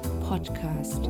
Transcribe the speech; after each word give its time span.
Podcast. 0.00 1.08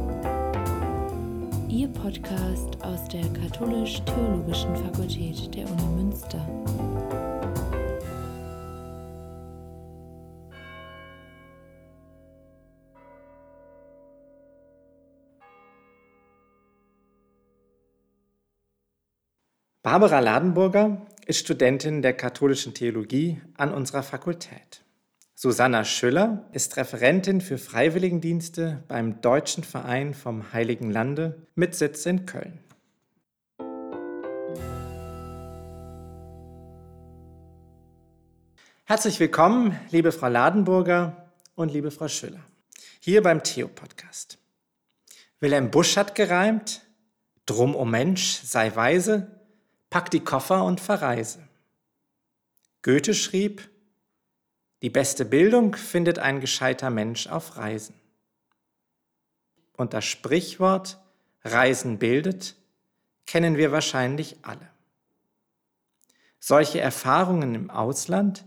Ihr 1.69 1.89
Podcast 1.89 2.83
aus 2.83 3.09
der 3.09 3.23
Katholisch-Theologischen 3.33 4.75
Fakultät 4.77 5.55
der 5.55 5.71
Uni 5.71 6.03
Münster. 6.03 6.47
Barbara 19.83 20.21
Ladenburger 20.21 21.07
ist 21.27 21.41
Studentin 21.41 22.03
der 22.03 22.13
katholischen 22.13 22.75
Theologie 22.75 23.41
an 23.57 23.73
unserer 23.73 24.03
Fakultät. 24.03 24.85
Susanna 25.43 25.87
Schüller 25.87 26.45
ist 26.53 26.77
Referentin 26.77 27.41
für 27.41 27.57
Freiwilligendienste 27.57 28.85
beim 28.89 29.23
Deutschen 29.23 29.65
Verein 29.65 30.13
vom 30.13 30.53
Heiligen 30.53 30.91
Lande 30.91 31.47
mit 31.55 31.75
Sitz 31.75 32.05
in 32.05 32.27
Köln. 32.27 32.59
Herzlich 38.85 39.19
willkommen, 39.19 39.81
liebe 39.89 40.13
Frau 40.13 40.29
Ladenburger 40.29 41.31
und 41.55 41.73
liebe 41.73 41.91
Frau 41.91 42.09
Schüller, 42.09 42.45
hier 43.01 43.23
beim 43.23 43.43
Theo-Podcast. 43.43 44.37
Wilhelm 45.39 45.71
Busch 45.71 45.97
hat 45.97 46.15
gereimt, 46.15 46.83
Drum, 47.47 47.75
o 47.75 47.87
Mensch, 47.87 48.43
sei 48.45 48.77
weise, 48.77 49.41
pack 49.89 50.11
die 50.11 50.21
Koffer 50.21 50.67
und 50.67 50.83
verreise. 50.83 51.49
Goethe 52.83 53.15
schrieb, 53.15 53.71
die 54.83 54.91
beste 54.91 55.25
Bildung 55.25 55.77
findet 55.77 56.19
ein 56.19 56.41
gescheiter 56.41 56.91
Mensch 56.91 57.27
auf 57.27 57.57
Reisen. 57.57 57.95
Und 59.77 59.93
das 59.93 60.05
Sprichwort 60.05 60.99
Reisen 61.43 61.99
bildet 61.99 62.57
kennen 63.27 63.57
wir 63.57 63.73
wahrscheinlich 63.73 64.39
alle. 64.43 64.69
Solche 66.39 66.81
Erfahrungen 66.81 67.55
im 67.55 67.71
Ausland 67.71 68.45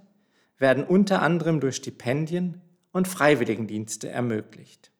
werden 0.57 0.83
unter 0.83 1.21
anderem 1.21 1.59
durch 1.59 1.77
Stipendien 1.77 2.61
und 2.91 3.07
Freiwilligendienste 3.07 4.09
ermöglicht. 4.09 4.91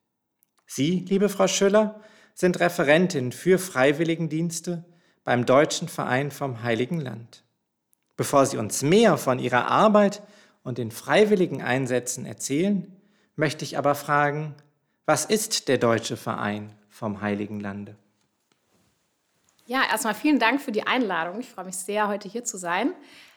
Sie, 0.66 1.06
liebe 1.08 1.30
Frau 1.30 1.48
Schüller, 1.48 2.02
sind 2.34 2.60
Referentin 2.60 3.32
für 3.32 3.60
Freiwilligendienste 3.60 4.86
beim 5.24 5.46
Deutschen 5.46 5.88
Verein 5.88 6.32
vom 6.32 6.64
Heiligen 6.64 7.00
Land. 7.00 7.44
Bevor 8.16 8.46
Sie 8.46 8.58
uns 8.58 8.82
mehr 8.82 9.18
von 9.18 9.40
Ihrer 9.40 9.68
Arbeit 9.68 10.22
und 10.64 10.78
den 10.78 10.92
freiwilligen 10.92 11.62
Einsätzen 11.62 12.26
erzählen, 12.26 12.92
möchte 13.36 13.66
ich 13.66 13.78
aber 13.78 13.96
fragen, 13.96 14.56
was 15.06 15.26
ist 15.26 15.68
der 15.68 15.78
Deutsche 15.78 16.18
Verein 16.18 16.72
vom 16.90 17.22
Heiligen 17.22 17.60
Lande? 17.60 17.96
Ja, 19.66 19.82
erstmal 19.90 20.14
vielen 20.14 20.40
Dank 20.40 20.62
für 20.62 20.72
die 20.72 20.86
Einladung. 20.86 21.40
Ich 21.40 21.50
freue 21.50 21.66
mich 21.66 21.78
sehr, 21.78 22.08
heute 22.08 22.28
hier 22.28 22.44
zu 22.44 22.58
sein. 22.58 22.94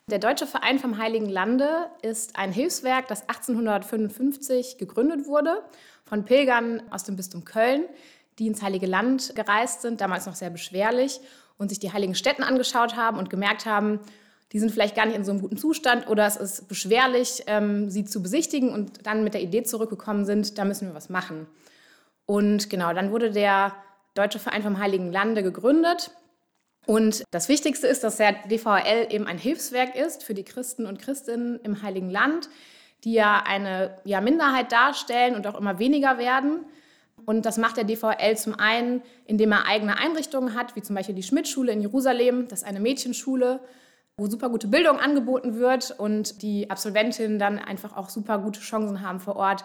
Der 0.09 0.19
Deutsche 0.21 0.47
Verein 0.47 0.79
vom 0.79 0.99
Heiligen 0.99 1.29
Lande 1.29 1.91
ist 2.03 2.39
ein 2.39 2.53
Hilfswerk, 2.53 3.09
das 3.09 3.23
1855 3.29 4.79
gegründet 4.79 5.27
wurde 5.27 5.65
von 6.05 6.25
Pilgern 6.25 6.83
aus 6.91 7.03
dem 7.03 7.17
Bistum 7.17 7.45
Köln, 7.45 7.85
die 8.39 8.47
ins 8.47 8.63
Heilige 8.63 8.87
Land 8.87 9.35
gereist 9.35 9.83
sind, 9.83 10.01
damals 10.01 10.27
noch 10.27 10.37
sehr 10.37 10.51
beschwerlich, 10.51 11.21
und 11.59 11.71
sich 11.71 11.81
die 11.81 11.93
heiligen 11.93 12.15
Städten 12.15 12.43
angeschaut 12.43 12.97
haben 12.97 13.19
und 13.19 13.31
gemerkt 13.31 13.67
haben, 13.67 13.99
die 14.53 14.61
sind 14.61 14.71
vielleicht 14.71 14.95
gar 14.95 15.07
nicht 15.07 15.17
in 15.17 15.25
so 15.25 15.33
einem 15.33 15.41
guten 15.41 15.57
Zustand 15.57 16.09
oder 16.09 16.27
es 16.27 16.37
ist 16.37 16.69
beschwerlich, 16.69 17.43
ähm, 17.47 17.91
sie 17.91 18.05
zu 18.05 18.23
besichtigen 18.23 18.71
und 18.71 19.07
dann 19.07 19.25
mit 19.25 19.35
der 19.35 19.43
Idee 19.43 19.65
zurückgekommen 19.65 20.25
sind, 20.25 20.59
da 20.59 20.65
müssen 20.65 20.89
wir 20.89 20.95
was 20.95 21.09
machen. 21.09 21.47
Und 22.27 22.71
genau, 22.71 22.93
dann 22.93 23.11
wurde 23.11 23.31
der 23.31 23.75
Deutsche 24.15 24.39
Verein 24.39 24.63
vom 24.63 24.79
Heiligen 24.79 25.13
Lande 25.13 25.43
gegründet. 25.43 26.11
Und 26.87 27.25
das 27.33 27.49
Wichtigste 27.49 27.89
ist, 27.89 28.05
dass 28.05 28.17
der 28.17 28.33
DVL 28.49 29.09
eben 29.11 29.27
ein 29.27 29.39
Hilfswerk 29.39 29.97
ist 29.97 30.23
für 30.23 30.35
die 30.35 30.45
Christen 30.45 30.87
und 30.87 31.01
Christinnen 31.01 31.61
im 31.63 31.83
Heiligen 31.83 32.11
Land, 32.11 32.49
die 33.05 33.13
ja 33.13 33.43
eine 33.45 33.99
ja, 34.05 34.21
Minderheit 34.21 34.71
darstellen 34.71 35.35
und 35.35 35.47
auch 35.47 35.59
immer 35.59 35.79
weniger 35.81 36.19
werden. 36.19 36.65
Und 37.25 37.45
das 37.45 37.59
macht 37.59 37.77
der 37.77 37.85
DVL 37.85 38.37
zum 38.37 38.55
einen, 38.59 39.03
indem 39.25 39.51
er 39.53 39.67
eigene 39.67 39.99
Einrichtungen 39.99 40.55
hat, 40.55 40.77
wie 40.77 40.83
zum 40.83 40.95
Beispiel 40.95 41.15
die 41.15 41.25
Schmidt-Schule 41.25 41.73
in 41.73 41.81
Jerusalem, 41.81 42.47
das 42.47 42.63
ist 42.63 42.69
eine 42.69 42.81
Mädchenschule, 42.81 43.61
wo 44.19 44.27
super 44.29 44.49
gute 44.49 44.69
Bildung 44.69 44.99
angeboten 44.99 45.59
wird 45.59 45.91
und 45.99 46.41
die 46.41 46.71
Absolventinnen 46.71 47.39
dann 47.39 47.59
einfach 47.59 47.95
auch 47.95 48.09
super 48.09 48.39
gute 48.39 48.61
Chancen 48.61 49.03
haben, 49.03 49.21
vor 49.21 49.37
Ort 49.37 49.63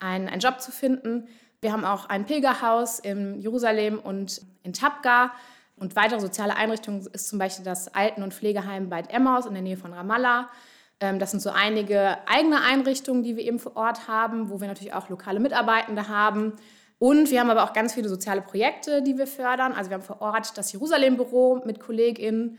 einen, 0.00 0.28
einen 0.28 0.40
Job 0.40 0.60
zu 0.60 0.72
finden. 0.72 1.28
Wir 1.60 1.72
haben 1.72 1.84
auch 1.84 2.08
ein 2.08 2.26
Pilgerhaus 2.26 2.98
in 2.98 3.38
Jerusalem 3.38 4.00
und 4.00 4.42
in 4.64 4.72
Tabga. 4.72 5.30
Und 5.76 5.94
weitere 5.94 6.18
soziale 6.18 6.56
Einrichtungen 6.56 7.06
ist 7.12 7.28
zum 7.28 7.38
Beispiel 7.38 7.64
das 7.64 7.94
Alten- 7.94 8.24
und 8.24 8.34
Pflegeheim 8.34 8.88
Beit 8.88 9.12
Emmaus 9.12 9.46
in 9.46 9.54
der 9.54 9.62
Nähe 9.62 9.76
von 9.76 9.92
Ramallah. 9.92 10.50
Ähm, 10.98 11.20
das 11.20 11.30
sind 11.30 11.40
so 11.40 11.50
einige 11.50 12.18
eigene 12.26 12.62
Einrichtungen, 12.62 13.22
die 13.22 13.36
wir 13.36 13.44
eben 13.44 13.60
vor 13.60 13.76
Ort 13.76 14.08
haben, 14.08 14.50
wo 14.50 14.60
wir 14.60 14.66
natürlich 14.66 14.92
auch 14.92 15.08
lokale 15.08 15.38
Mitarbeitende 15.38 16.08
haben. 16.08 16.54
Und 16.98 17.30
wir 17.30 17.38
haben 17.38 17.50
aber 17.50 17.62
auch 17.62 17.72
ganz 17.72 17.94
viele 17.94 18.08
soziale 18.08 18.42
Projekte, 18.42 19.02
die 19.02 19.16
wir 19.16 19.28
fördern. 19.28 19.72
Also 19.72 19.90
wir 19.90 19.94
haben 19.94 20.04
vor 20.04 20.20
Ort 20.20 20.58
das 20.58 20.72
Jerusalem-Büro 20.72 21.62
mit 21.64 21.78
KollegInnen 21.78 22.58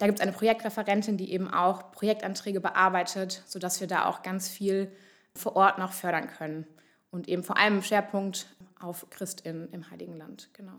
da 0.00 0.06
gibt 0.06 0.18
es 0.18 0.22
eine 0.22 0.32
Projektreferentin, 0.32 1.18
die 1.18 1.30
eben 1.30 1.52
auch 1.52 1.92
Projektanträge 1.92 2.60
bearbeitet, 2.60 3.42
sodass 3.46 3.80
wir 3.80 3.86
da 3.86 4.06
auch 4.06 4.22
ganz 4.22 4.48
viel 4.48 4.90
vor 5.36 5.56
Ort 5.56 5.76
noch 5.76 5.92
fördern 5.92 6.26
können. 6.26 6.66
Und 7.10 7.28
eben 7.28 7.44
vor 7.44 7.58
allem 7.58 7.82
Schwerpunkt 7.82 8.46
auf 8.80 9.06
Christinnen 9.10 9.68
im 9.72 9.90
Heiligen 9.90 10.16
Land. 10.16 10.48
Genau. 10.54 10.72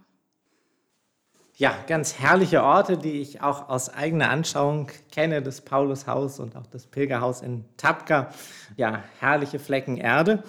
Ja, 1.55 1.75
ganz 1.85 2.17
herrliche 2.17 2.63
Orte, 2.63 2.97
die 2.97 3.21
ich 3.21 3.41
auch 3.41 3.69
aus 3.69 3.89
eigener 3.89 4.31
Anschauung 4.31 4.89
kenne, 5.11 5.43
das 5.43 5.61
Paulushaus 5.61 6.39
und 6.39 6.55
auch 6.55 6.65
das 6.65 6.87
Pilgerhaus 6.87 7.41
in 7.41 7.65
Tapka. 7.77 8.33
Ja, 8.75 9.03
herrliche 9.19 9.59
Flecken 9.59 9.97
Erde. 9.97 10.43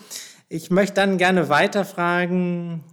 Ich 0.48 0.70
möchte 0.70 0.94
dann 0.94 1.18
gerne 1.18 1.50
weiterfragen, 1.50 2.84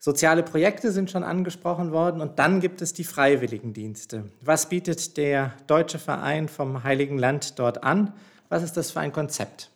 Soziale 0.00 0.44
Projekte 0.44 0.92
sind 0.92 1.10
schon 1.10 1.24
angesprochen 1.24 1.90
worden 1.90 2.20
und 2.20 2.38
dann 2.38 2.60
gibt 2.60 2.82
es 2.82 2.92
die 2.92 3.02
Freiwilligendienste. 3.02 4.30
Was 4.40 4.68
bietet 4.68 5.16
der 5.16 5.54
Deutsche 5.66 5.98
Verein 5.98 6.48
vom 6.48 6.84
Heiligen 6.84 7.18
Land 7.18 7.58
dort 7.58 7.82
an? 7.82 8.12
Was 8.48 8.62
ist 8.62 8.76
das 8.76 8.92
für 8.92 9.00
ein 9.00 9.12
Konzept? 9.12 9.70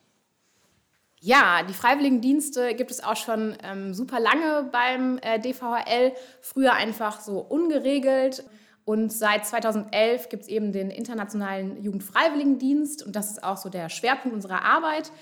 Ja, 1.25 1.63
die 1.69 1.75
Freiwilligendienste 1.75 2.75
gibt 2.75 2.91
es 2.91 3.03
auch 3.03 3.17
schon 3.17 3.57
ähm, 3.63 3.95
super 3.95 4.21
lange 4.21 4.69
beim 4.71 5.19
äh, 5.23 5.41
DVHL. 5.41 6.13
Früher 6.41 6.73
einfach 6.75 7.21
so 7.21 7.39
ungeregelt. 7.39 8.45
Und 8.85 9.13
seit 9.13 9.47
2011 9.47 10.29
gibt 10.29 10.43
es 10.43 10.49
eben 10.49 10.73
den 10.73 10.91
Internationalen 10.91 11.81
Jugendfreiwilligendienst. 11.81 13.05
Und 13.05 13.15
das 13.15 13.31
ist 13.31 13.45
auch 13.45 13.57
so 13.57 13.69
der 13.69 13.89
Schwerpunkt 13.89 14.35
unserer 14.35 14.65
Arbeit. 14.65 15.13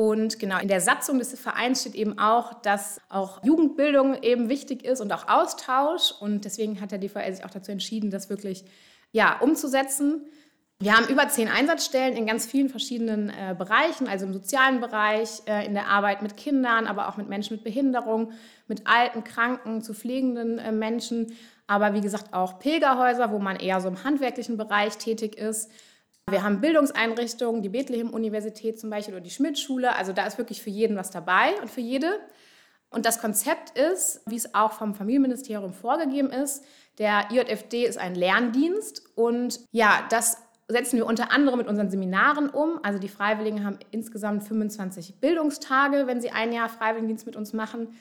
Und 0.00 0.38
genau, 0.38 0.58
in 0.58 0.68
der 0.68 0.80
Satzung 0.80 1.18
des 1.18 1.38
Vereins 1.38 1.82
steht 1.82 1.94
eben 1.94 2.18
auch, 2.18 2.62
dass 2.62 3.02
auch 3.10 3.44
Jugendbildung 3.44 4.22
eben 4.22 4.48
wichtig 4.48 4.82
ist 4.82 5.02
und 5.02 5.12
auch 5.12 5.28
Austausch. 5.28 6.14
Und 6.18 6.46
deswegen 6.46 6.80
hat 6.80 6.90
der 6.90 6.98
DVL 6.98 7.30
sich 7.34 7.44
auch 7.44 7.50
dazu 7.50 7.70
entschieden, 7.70 8.10
das 8.10 8.30
wirklich 8.30 8.64
ja, 9.12 9.38
umzusetzen. 9.40 10.24
Wir 10.78 10.96
haben 10.96 11.06
über 11.08 11.28
zehn 11.28 11.48
Einsatzstellen 11.48 12.16
in 12.16 12.24
ganz 12.24 12.46
vielen 12.46 12.70
verschiedenen 12.70 13.28
äh, 13.28 13.54
Bereichen, 13.54 14.08
also 14.08 14.24
im 14.24 14.32
sozialen 14.32 14.80
Bereich, 14.80 15.42
äh, 15.44 15.66
in 15.66 15.74
der 15.74 15.88
Arbeit 15.88 16.22
mit 16.22 16.38
Kindern, 16.38 16.86
aber 16.86 17.10
auch 17.10 17.18
mit 17.18 17.28
Menschen 17.28 17.56
mit 17.56 17.64
Behinderung, 17.64 18.32
mit 18.68 18.86
alten, 18.86 19.22
kranken, 19.22 19.82
zu 19.82 19.92
pflegenden 19.92 20.58
äh, 20.58 20.72
Menschen, 20.72 21.36
aber 21.66 21.92
wie 21.92 22.00
gesagt 22.00 22.32
auch 22.32 22.58
Pilgerhäuser, 22.58 23.32
wo 23.32 23.38
man 23.38 23.56
eher 23.56 23.82
so 23.82 23.88
im 23.88 24.02
handwerklichen 24.02 24.56
Bereich 24.56 24.96
tätig 24.96 25.36
ist. 25.36 25.70
Wir 26.30 26.42
haben 26.42 26.60
Bildungseinrichtungen, 26.60 27.62
die 27.62 27.68
Bethlehem-Universität 27.68 28.78
zum 28.78 28.90
Beispiel 28.90 29.14
oder 29.14 29.22
die 29.22 29.30
Schmidt-Schule. 29.30 29.94
Also 29.94 30.12
da 30.12 30.26
ist 30.26 30.38
wirklich 30.38 30.62
für 30.62 30.70
jeden 30.70 30.96
was 30.96 31.10
dabei 31.10 31.54
und 31.60 31.70
für 31.70 31.80
jede. 31.80 32.20
Und 32.90 33.06
das 33.06 33.20
Konzept 33.20 33.78
ist, 33.78 34.22
wie 34.26 34.36
es 34.36 34.54
auch 34.54 34.72
vom 34.72 34.94
Familienministerium 34.94 35.72
vorgegeben 35.72 36.30
ist, 36.30 36.64
der 36.98 37.30
IJFD 37.30 37.84
ist 37.84 37.98
ein 37.98 38.14
Lerndienst 38.14 39.04
und 39.14 39.60
ja, 39.70 40.04
das 40.10 40.38
setzen 40.68 40.98
wir 40.98 41.06
unter 41.06 41.32
anderem 41.32 41.58
mit 41.58 41.68
unseren 41.68 41.90
Seminaren 41.90 42.50
um. 42.50 42.80
Also 42.82 42.98
die 42.98 43.08
Freiwilligen 43.08 43.64
haben 43.64 43.78
insgesamt 43.90 44.44
25 44.44 45.20
Bildungstage, 45.20 46.06
wenn 46.06 46.20
sie 46.20 46.30
ein 46.30 46.52
Jahr 46.52 46.68
Freiwilligendienst 46.68 47.26
mit 47.26 47.36
uns 47.36 47.52
machen 47.52 47.94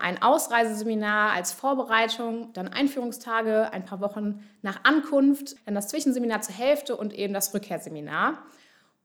ein 0.00 0.22
Ausreiseseminar 0.22 1.32
als 1.32 1.52
Vorbereitung, 1.52 2.52
dann 2.52 2.68
Einführungstage, 2.68 3.72
ein 3.72 3.84
paar 3.84 4.00
Wochen 4.00 4.42
nach 4.62 4.84
Ankunft, 4.84 5.56
dann 5.66 5.74
das 5.74 5.88
Zwischenseminar 5.88 6.40
zur 6.40 6.54
Hälfte 6.54 6.96
und 6.96 7.12
eben 7.12 7.34
das 7.34 7.54
Rückkehrseminar. 7.54 8.38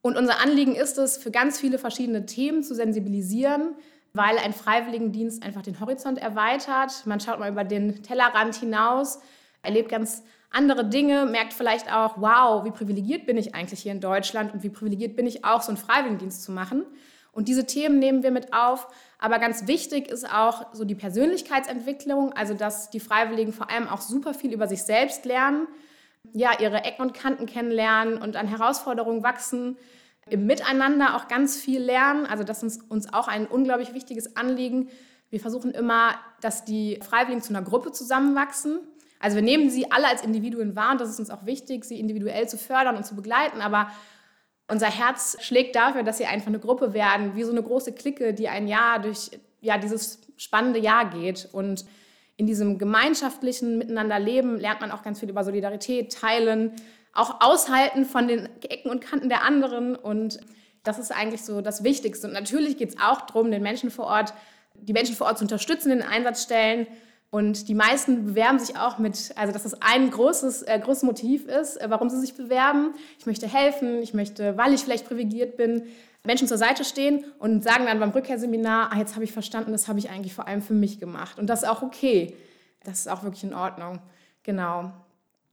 Und 0.02 0.16
unser 0.16 0.40
Anliegen 0.40 0.74
ist 0.74 0.98
es, 0.98 1.16
für 1.16 1.30
ganz 1.30 1.58
viele 1.58 1.78
verschiedene 1.78 2.26
Themen 2.26 2.62
zu 2.62 2.74
sensibilisieren, 2.74 3.74
weil 4.12 4.38
ein 4.38 4.52
Freiwilligendienst 4.52 5.42
einfach 5.42 5.62
den 5.62 5.80
Horizont 5.80 6.18
erweitert. 6.18 7.06
Man 7.06 7.20
schaut 7.20 7.38
mal 7.38 7.50
über 7.50 7.64
den 7.64 8.02
Tellerrand 8.02 8.54
hinaus, 8.54 9.20
erlebt 9.62 9.88
ganz 9.88 10.22
andere 10.50 10.84
Dinge, 10.88 11.26
merkt 11.26 11.52
vielleicht 11.52 11.92
auch, 11.92 12.16
wow, 12.18 12.64
wie 12.64 12.70
privilegiert 12.70 13.26
bin 13.26 13.36
ich 13.36 13.54
eigentlich 13.54 13.80
hier 13.80 13.92
in 13.92 14.00
Deutschland 14.00 14.54
und 14.54 14.62
wie 14.62 14.70
privilegiert 14.70 15.16
bin 15.16 15.26
ich 15.26 15.44
auch, 15.44 15.60
so 15.60 15.68
einen 15.68 15.76
Freiwilligendienst 15.76 16.42
zu 16.42 16.52
machen. 16.52 16.84
Und 17.36 17.48
diese 17.48 17.66
Themen 17.66 17.98
nehmen 17.98 18.22
wir 18.22 18.30
mit 18.30 18.54
auf. 18.54 18.88
Aber 19.18 19.38
ganz 19.38 19.66
wichtig 19.66 20.08
ist 20.08 20.28
auch 20.32 20.72
so 20.72 20.86
die 20.86 20.94
Persönlichkeitsentwicklung, 20.94 22.32
also 22.32 22.54
dass 22.54 22.88
die 22.88 22.98
Freiwilligen 22.98 23.52
vor 23.52 23.70
allem 23.70 23.88
auch 23.88 24.00
super 24.00 24.32
viel 24.32 24.54
über 24.54 24.66
sich 24.66 24.82
selbst 24.84 25.26
lernen, 25.26 25.68
ja, 26.32 26.58
ihre 26.58 26.84
Ecken 26.84 27.02
und 27.02 27.12
Kanten 27.12 27.44
kennenlernen 27.44 28.16
und 28.16 28.36
an 28.36 28.48
Herausforderungen 28.48 29.22
wachsen, 29.22 29.76
im 30.30 30.46
Miteinander 30.46 31.14
auch 31.14 31.28
ganz 31.28 31.58
viel 31.58 31.80
lernen. 31.80 32.24
Also 32.24 32.42
das 32.42 32.62
ist 32.62 32.90
uns 32.90 33.12
auch 33.12 33.28
ein 33.28 33.46
unglaublich 33.46 33.92
wichtiges 33.92 34.34
Anliegen. 34.36 34.88
Wir 35.28 35.38
versuchen 35.38 35.72
immer, 35.72 36.14
dass 36.40 36.64
die 36.64 36.98
Freiwilligen 37.02 37.42
zu 37.42 37.50
einer 37.50 37.62
Gruppe 37.62 37.92
zusammenwachsen. 37.92 38.80
Also 39.20 39.36
wir 39.36 39.42
nehmen 39.42 39.68
sie 39.68 39.92
alle 39.92 40.08
als 40.08 40.22
Individuen 40.24 40.74
wahr 40.74 40.92
und 40.92 41.02
das 41.02 41.10
ist 41.10 41.20
uns 41.20 41.30
auch 41.30 41.44
wichtig, 41.44 41.84
sie 41.84 42.00
individuell 42.00 42.48
zu 42.48 42.56
fördern 42.56 42.96
und 42.96 43.04
zu 43.04 43.14
begleiten. 43.14 43.60
Aber 43.60 43.90
unser 44.68 44.90
Herz 44.90 45.36
schlägt 45.40 45.76
dafür, 45.76 46.02
dass 46.02 46.18
sie 46.18 46.26
einfach 46.26 46.48
eine 46.48 46.58
Gruppe 46.58 46.92
werden, 46.92 47.36
wie 47.36 47.44
so 47.44 47.52
eine 47.52 47.62
große 47.62 47.92
Clique, 47.92 48.34
die 48.34 48.48
ein 48.48 48.66
Jahr 48.66 49.00
durch 49.00 49.30
ja, 49.60 49.78
dieses 49.78 50.20
spannende 50.36 50.80
Jahr 50.80 51.10
geht. 51.10 51.48
Und 51.52 51.84
in 52.36 52.46
diesem 52.46 52.78
gemeinschaftlichen 52.78 53.78
Miteinanderleben 53.78 54.58
lernt 54.58 54.80
man 54.80 54.90
auch 54.90 55.02
ganz 55.02 55.20
viel 55.20 55.30
über 55.30 55.44
Solidarität, 55.44 56.12
Teilen, 56.12 56.72
auch 57.12 57.40
Aushalten 57.40 58.04
von 58.04 58.28
den 58.28 58.48
Ecken 58.62 58.90
und 58.90 59.00
Kanten 59.00 59.28
der 59.28 59.42
anderen. 59.42 59.96
Und 59.96 60.40
das 60.82 60.98
ist 60.98 61.12
eigentlich 61.12 61.42
so 61.42 61.60
das 61.60 61.84
Wichtigste. 61.84 62.26
Und 62.26 62.32
natürlich 62.32 62.76
geht 62.76 62.90
es 62.90 63.00
auch 63.00 63.22
darum, 63.22 63.50
den 63.50 63.62
Menschen 63.62 63.90
vor 63.90 64.06
Ort, 64.06 64.34
die 64.74 64.92
Menschen 64.92 65.14
vor 65.14 65.28
Ort 65.28 65.38
zu 65.38 65.44
unterstützen 65.44 65.90
in 65.92 65.98
den 66.00 66.08
Einsatzstellen. 66.08 66.86
Und 67.36 67.68
die 67.68 67.74
meisten 67.74 68.24
bewerben 68.24 68.58
sich 68.58 68.78
auch 68.78 68.96
mit, 68.96 69.34
also 69.36 69.52
dass 69.52 69.64
das 69.64 69.82
ein 69.82 70.10
großes, 70.10 70.62
äh, 70.62 70.80
großes 70.82 71.02
Motiv 71.02 71.44
ist, 71.44 71.76
äh, 71.76 71.90
warum 71.90 72.08
sie 72.08 72.18
sich 72.18 72.34
bewerben. 72.34 72.94
Ich 73.18 73.26
möchte 73.26 73.46
helfen, 73.46 74.00
ich 74.00 74.14
möchte, 74.14 74.56
weil 74.56 74.72
ich 74.72 74.80
vielleicht 74.80 75.06
privilegiert 75.06 75.58
bin, 75.58 75.82
Menschen 76.24 76.48
zur 76.48 76.56
Seite 76.56 76.82
stehen 76.82 77.26
und 77.38 77.62
sagen 77.62 77.84
dann 77.84 78.00
beim 78.00 78.08
Rückkehrseminar, 78.08 78.90
ah, 78.90 78.96
jetzt 78.96 79.16
habe 79.16 79.24
ich 79.24 79.32
verstanden, 79.32 79.72
das 79.72 79.86
habe 79.86 79.98
ich 79.98 80.08
eigentlich 80.08 80.32
vor 80.32 80.48
allem 80.48 80.62
für 80.62 80.72
mich 80.72 80.98
gemacht. 80.98 81.38
Und 81.38 81.48
das 81.48 81.64
ist 81.64 81.68
auch 81.68 81.82
okay. 81.82 82.34
Das 82.84 83.00
ist 83.00 83.08
auch 83.08 83.22
wirklich 83.22 83.44
in 83.44 83.52
Ordnung. 83.52 83.98
Genau. 84.42 84.90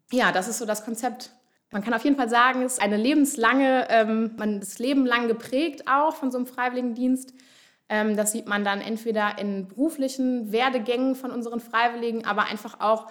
Ja, 0.10 0.32
das 0.32 0.48
ist 0.48 0.60
so 0.60 0.66
das 0.66 0.86
Konzept. 0.86 1.32
Man 1.70 1.84
kann 1.84 1.94
auf 1.94 2.06
jeden 2.06 2.16
Fall 2.16 2.30
sagen, 2.30 2.62
es 2.62 2.76
ist 2.76 2.82
eine 2.82 2.96
lebenslange, 2.96 3.88
ähm, 3.90 4.32
man 4.38 4.62
das 4.62 4.80
Leben 4.80 5.06
lang 5.06 5.28
geprägt 5.28 5.90
auch 5.90 6.16
von 6.16 6.32
so 6.32 6.38
einem 6.38 6.48
Freiwilligendienst. 6.48 7.34
Ähm, 7.94 8.18
das 8.18 8.32
sieht 8.32 8.48
man 8.48 8.64
dann 8.64 8.82
entweder 8.82 9.38
in 9.38 9.68
beruflichen 9.68 10.52
Werdegängen 10.52 11.14
von 11.14 11.30
unseren 11.30 11.60
Freiwilligen, 11.60 12.26
aber 12.26 12.46
einfach 12.46 12.80
auch 12.80 13.06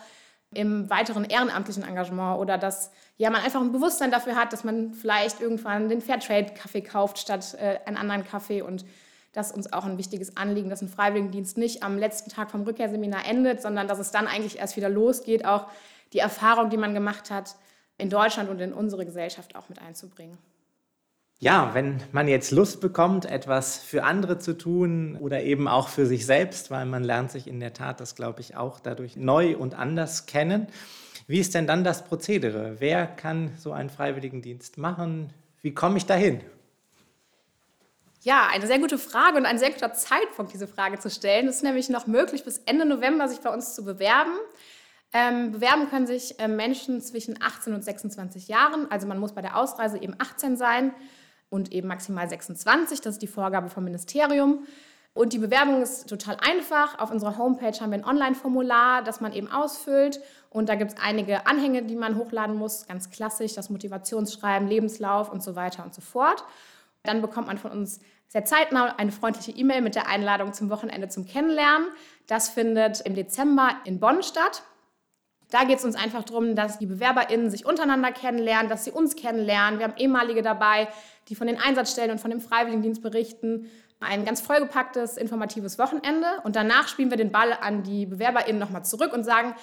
im 0.52 0.90
weiteren 0.90 1.24
ehrenamtlichen 1.24 1.84
Engagement 1.84 2.40
oder 2.40 2.58
dass 2.58 2.90
ja, 3.16 3.30
man 3.30 3.42
einfach 3.42 3.60
ein 3.60 3.70
Bewusstsein 3.70 4.10
dafür 4.10 4.34
hat, 4.34 4.52
dass 4.52 4.64
man 4.64 4.92
vielleicht 4.92 5.40
irgendwann 5.40 5.88
den 5.88 6.00
Fairtrade-Kaffee 6.00 6.80
kauft 6.80 7.18
statt 7.18 7.56
äh, 7.60 7.78
einen 7.86 7.96
anderen 7.96 8.24
Kaffee 8.24 8.60
und 8.60 8.84
das 9.32 9.50
ist 9.50 9.56
uns 9.56 9.72
auch 9.72 9.84
ein 9.84 9.98
wichtiges 9.98 10.36
Anliegen, 10.36 10.68
dass 10.68 10.82
ein 10.82 10.88
Freiwilligendienst 10.88 11.58
nicht 11.58 11.84
am 11.84 11.96
letzten 11.96 12.30
Tag 12.30 12.50
vom 12.50 12.62
Rückkehrseminar 12.62 13.24
endet, 13.24 13.62
sondern 13.62 13.86
dass 13.86 14.00
es 14.00 14.10
dann 14.10 14.26
eigentlich 14.26 14.58
erst 14.58 14.76
wieder 14.76 14.88
losgeht, 14.88 15.44
auch 15.46 15.68
die 16.12 16.18
Erfahrung, 16.18 16.70
die 16.70 16.76
man 16.76 16.92
gemacht 16.92 17.30
hat, 17.30 17.54
in 17.98 18.10
Deutschland 18.10 18.50
und 18.50 18.60
in 18.60 18.72
unsere 18.72 19.06
Gesellschaft 19.06 19.54
auch 19.54 19.68
mit 19.68 19.80
einzubringen. 19.80 20.36
Ja, 21.42 21.74
wenn 21.74 22.00
man 22.12 22.28
jetzt 22.28 22.52
Lust 22.52 22.80
bekommt, 22.80 23.24
etwas 23.24 23.76
für 23.76 24.04
andere 24.04 24.38
zu 24.38 24.56
tun 24.56 25.18
oder 25.20 25.42
eben 25.42 25.66
auch 25.66 25.88
für 25.88 26.06
sich 26.06 26.24
selbst, 26.24 26.70
weil 26.70 26.86
man 26.86 27.02
lernt 27.02 27.32
sich 27.32 27.48
in 27.48 27.58
der 27.58 27.72
Tat 27.72 27.98
das, 27.98 28.14
glaube 28.14 28.40
ich, 28.40 28.56
auch 28.56 28.78
dadurch 28.78 29.16
neu 29.16 29.56
und 29.56 29.74
anders 29.74 30.26
kennen. 30.26 30.68
Wie 31.26 31.40
ist 31.40 31.56
denn 31.56 31.66
dann 31.66 31.82
das 31.82 32.04
Prozedere? 32.04 32.76
Wer 32.78 33.08
kann 33.08 33.50
so 33.58 33.72
einen 33.72 33.90
Freiwilligendienst 33.90 34.78
machen? 34.78 35.32
Wie 35.62 35.74
komme 35.74 35.96
ich 35.96 36.06
dahin? 36.06 36.42
Ja, 38.20 38.46
eine 38.46 38.68
sehr 38.68 38.78
gute 38.78 38.96
Frage 38.96 39.36
und 39.36 39.44
ein 39.44 39.58
sehr 39.58 39.72
guter 39.72 39.92
Zeitpunkt, 39.94 40.52
diese 40.52 40.68
Frage 40.68 41.00
zu 41.00 41.10
stellen. 41.10 41.48
Es 41.48 41.56
ist 41.56 41.64
nämlich 41.64 41.88
noch 41.88 42.06
möglich, 42.06 42.44
bis 42.44 42.58
Ende 42.66 42.84
November 42.84 43.26
sich 43.26 43.40
bei 43.40 43.50
uns 43.50 43.74
zu 43.74 43.84
bewerben. 43.84 44.38
Ähm, 45.12 45.50
bewerben 45.50 45.90
können 45.90 46.06
sich 46.06 46.38
äh, 46.38 46.46
Menschen 46.46 47.00
zwischen 47.00 47.42
18 47.42 47.74
und 47.74 47.82
26 47.82 48.46
Jahren. 48.46 48.88
Also 48.92 49.08
man 49.08 49.18
muss 49.18 49.34
bei 49.34 49.42
der 49.42 49.56
Ausreise 49.56 50.00
eben 50.00 50.14
18 50.20 50.56
sein 50.56 50.94
und 51.52 51.70
eben 51.70 51.86
maximal 51.86 52.26
26. 52.26 53.02
Das 53.02 53.14
ist 53.14 53.22
die 53.22 53.26
Vorgabe 53.26 53.68
vom 53.68 53.84
Ministerium. 53.84 54.66
Und 55.14 55.34
die 55.34 55.38
Bewerbung 55.38 55.82
ist 55.82 56.08
total 56.08 56.38
einfach. 56.40 56.98
Auf 56.98 57.10
unserer 57.10 57.36
Homepage 57.36 57.78
haben 57.78 57.90
wir 57.90 57.98
ein 57.98 58.06
Online-Formular, 58.06 59.04
das 59.04 59.20
man 59.20 59.34
eben 59.34 59.50
ausfüllt. 59.52 60.20
Und 60.48 60.70
da 60.70 60.74
gibt 60.74 60.92
es 60.92 60.96
einige 60.98 61.46
Anhänge, 61.46 61.82
die 61.82 61.94
man 61.94 62.16
hochladen 62.16 62.56
muss. 62.56 62.86
Ganz 62.86 63.10
klassisch, 63.10 63.52
das 63.52 63.68
Motivationsschreiben, 63.68 64.66
Lebenslauf 64.66 65.30
und 65.30 65.42
so 65.42 65.54
weiter 65.54 65.84
und 65.84 65.94
so 65.94 66.00
fort. 66.00 66.42
Dann 67.02 67.20
bekommt 67.20 67.48
man 67.48 67.58
von 67.58 67.70
uns 67.70 68.00
sehr 68.28 68.46
zeitnah 68.46 68.94
eine 68.96 69.12
freundliche 69.12 69.50
E-Mail 69.50 69.82
mit 69.82 69.94
der 69.94 70.08
Einladung 70.08 70.54
zum 70.54 70.70
Wochenende 70.70 71.08
zum 71.08 71.26
Kennenlernen. 71.26 71.88
Das 72.26 72.48
findet 72.48 73.02
im 73.02 73.14
Dezember 73.14 73.72
in 73.84 74.00
Bonn 74.00 74.22
statt. 74.22 74.62
Da 75.52 75.64
geht 75.64 75.78
es 75.78 75.84
uns 75.84 75.96
einfach 75.96 76.24
darum, 76.24 76.56
dass 76.56 76.78
die 76.78 76.86
BewerberInnen 76.86 77.50
sich 77.50 77.66
untereinander 77.66 78.10
kennenlernen, 78.10 78.70
dass 78.70 78.84
sie 78.84 78.90
uns 78.90 79.16
kennenlernen. 79.16 79.78
Wir 79.78 79.84
haben 79.84 79.98
ehemalige 79.98 80.40
dabei, 80.40 80.88
die 81.28 81.34
von 81.34 81.46
den 81.46 81.60
Einsatzstellen 81.60 82.10
und 82.10 82.18
von 82.18 82.30
dem 82.30 82.40
Freiwilligendienst 82.40 83.02
berichten. 83.02 83.70
Ein 84.00 84.24
ganz 84.24 84.40
vollgepacktes, 84.40 85.18
informatives 85.18 85.78
Wochenende. 85.78 86.26
Und 86.44 86.56
danach 86.56 86.88
spielen 86.88 87.10
wir 87.10 87.18
den 87.18 87.32
Ball 87.32 87.52
an 87.52 87.82
die 87.82 88.06
BewerberInnen 88.06 88.58
nochmal 88.58 88.82
zurück 88.86 89.12
und 89.12 89.24
sagen, 89.24 89.54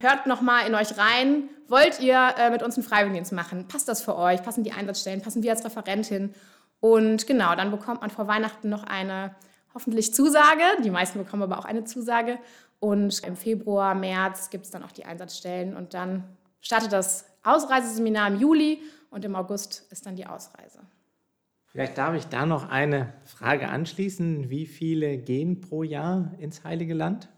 hört 0.00 0.26
nochmal 0.26 0.66
in 0.66 0.74
euch 0.74 0.98
rein. 0.98 1.48
Wollt 1.68 2.00
ihr 2.00 2.34
äh, 2.36 2.50
mit 2.50 2.64
uns 2.64 2.74
einen 2.74 2.84
Freiwilligendienst 2.84 3.32
machen? 3.32 3.68
Passt 3.68 3.86
das 3.86 4.02
für 4.02 4.16
euch? 4.16 4.42
Passen 4.42 4.64
die 4.64 4.72
Einsatzstellen? 4.72 5.22
Passen 5.22 5.44
wir 5.44 5.52
als 5.52 5.64
Referentin? 5.64 6.34
Und 6.80 7.28
genau, 7.28 7.54
dann 7.54 7.70
bekommt 7.70 8.00
man 8.00 8.10
vor 8.10 8.26
Weihnachten 8.26 8.68
noch 8.68 8.82
eine 8.82 9.36
hoffentlich 9.74 10.14
Zusage. 10.14 10.62
Die 10.84 10.90
meisten 10.90 11.18
bekommen 11.18 11.42
aber 11.42 11.58
auch 11.58 11.64
eine 11.64 11.84
Zusage. 11.84 12.38
Und 12.78 13.22
im 13.24 13.36
Februar, 13.36 13.94
März 13.94 14.50
gibt 14.50 14.64
es 14.64 14.70
dann 14.70 14.82
auch 14.82 14.92
die 14.92 15.04
Einsatzstellen 15.04 15.76
und 15.76 15.92
dann 15.94 16.24
startet 16.60 16.92
das 16.92 17.26
Ausreiseseminar 17.42 18.28
im 18.28 18.40
Juli 18.40 18.82
und 19.10 19.24
im 19.24 19.34
August 19.34 19.86
ist 19.90 20.06
dann 20.06 20.16
die 20.16 20.26
Ausreise. 20.26 20.80
Vielleicht 21.66 21.98
darf 21.98 22.16
ich 22.16 22.26
da 22.26 22.46
noch 22.46 22.68
eine 22.68 23.12
Frage 23.24 23.68
anschließen. 23.68 24.50
Wie 24.50 24.66
viele 24.66 25.18
gehen 25.18 25.60
pro 25.60 25.82
Jahr 25.82 26.32
ins 26.38 26.64
Heilige 26.64 26.94
Land? 26.94 27.28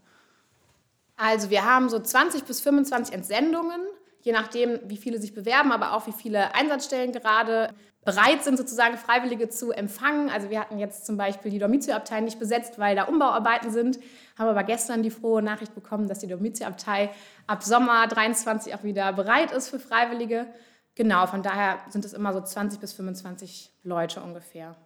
Also 1.16 1.50
wir 1.50 1.64
haben 1.64 1.88
so 1.88 1.98
20 1.98 2.44
bis 2.44 2.60
25 2.62 3.14
Entsendungen, 3.14 3.80
je 4.22 4.32
nachdem, 4.32 4.80
wie 4.86 4.96
viele 4.96 5.20
sich 5.20 5.34
bewerben, 5.34 5.70
aber 5.70 5.92
auch 5.92 6.06
wie 6.06 6.12
viele 6.12 6.54
Einsatzstellen 6.54 7.12
gerade 7.12 7.74
bereit 8.04 8.42
sind, 8.42 8.56
sozusagen 8.56 8.96
Freiwillige 8.96 9.48
zu 9.48 9.70
empfangen. 9.72 10.28
Also 10.28 10.50
wir 10.50 10.60
hatten 10.60 10.78
jetzt 10.78 11.06
zum 11.06 11.16
Beispiel 11.16 11.50
die 11.50 11.58
Domizilabtei 11.58 12.20
nicht 12.20 12.38
besetzt, 12.38 12.78
weil 12.78 12.96
da 12.96 13.04
Umbauarbeiten 13.04 13.70
sind, 13.70 13.98
haben 14.36 14.48
aber 14.48 14.64
gestern 14.64 15.02
die 15.02 15.10
frohe 15.10 15.42
Nachricht 15.42 15.74
bekommen, 15.74 16.08
dass 16.08 16.18
die 16.18 16.26
Domizilabtei 16.26 17.10
ab 17.46 17.62
Sommer 17.62 18.06
23 18.06 18.74
auch 18.74 18.82
wieder 18.82 19.12
bereit 19.12 19.52
ist 19.52 19.68
für 19.68 19.78
Freiwillige. 19.78 20.46
Genau, 20.94 21.26
von 21.26 21.42
daher 21.42 21.78
sind 21.88 22.04
es 22.04 22.12
immer 22.12 22.32
so 22.32 22.40
20 22.40 22.80
bis 22.80 22.92
25 22.92 23.70
Leute 23.82 24.20
ungefähr. 24.20 24.76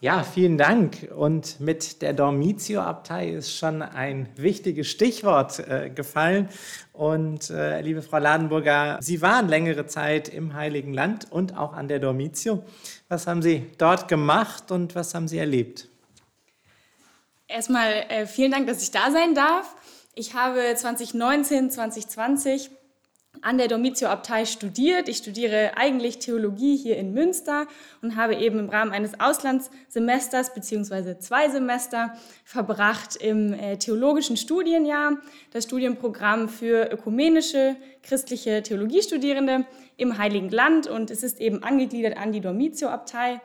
Ja, 0.00 0.22
vielen 0.22 0.58
Dank. 0.58 1.08
Und 1.16 1.58
mit 1.58 2.02
der 2.02 2.12
Dormitio-Abtei 2.12 3.30
ist 3.30 3.56
schon 3.56 3.82
ein 3.82 4.28
wichtiges 4.36 4.86
Stichwort 4.86 5.58
äh, 5.58 5.90
gefallen. 5.90 6.48
Und 6.92 7.50
äh, 7.50 7.80
liebe 7.80 8.02
Frau 8.02 8.18
Ladenburger, 8.18 8.98
Sie 9.00 9.20
waren 9.22 9.48
längere 9.48 9.86
Zeit 9.86 10.28
im 10.28 10.54
Heiligen 10.54 10.94
Land 10.94 11.26
und 11.32 11.58
auch 11.58 11.72
an 11.72 11.88
der 11.88 11.98
Dormitio. 11.98 12.62
Was 13.08 13.26
haben 13.26 13.42
Sie 13.42 13.66
dort 13.76 14.06
gemacht 14.06 14.70
und 14.70 14.94
was 14.94 15.14
haben 15.14 15.26
Sie 15.26 15.38
erlebt? 15.38 15.88
Erstmal 17.48 18.04
äh, 18.08 18.26
vielen 18.26 18.52
Dank, 18.52 18.68
dass 18.68 18.80
ich 18.80 18.92
da 18.92 19.10
sein 19.10 19.34
darf. 19.34 19.74
Ich 20.14 20.34
habe 20.34 20.74
2019, 20.76 21.72
2020 21.72 22.70
an 23.42 23.58
der 23.58 23.68
Domitio-Abtei 23.68 24.44
studiert. 24.44 25.08
Ich 25.08 25.18
studiere 25.18 25.76
eigentlich 25.76 26.18
Theologie 26.18 26.76
hier 26.76 26.96
in 26.96 27.12
Münster 27.12 27.66
und 28.02 28.16
habe 28.16 28.36
eben 28.36 28.58
im 28.58 28.68
Rahmen 28.68 28.92
eines 28.92 29.18
Auslandssemesters 29.20 30.54
beziehungsweise 30.54 31.18
zwei 31.18 31.48
Semester 31.48 32.14
verbracht 32.44 33.16
im 33.16 33.52
äh, 33.52 33.76
theologischen 33.78 34.36
Studienjahr, 34.36 35.18
das 35.52 35.64
Studienprogramm 35.64 36.48
für 36.48 36.90
ökumenische 36.92 37.76
christliche 38.02 38.62
Theologiestudierende 38.62 39.66
im 39.96 40.18
Heiligen 40.18 40.50
Land. 40.50 40.86
Und 40.86 41.10
es 41.10 41.22
ist 41.22 41.40
eben 41.40 41.62
angegliedert 41.62 42.16
an 42.16 42.32
die 42.32 42.40
Domitio-Abtei, 42.40 43.40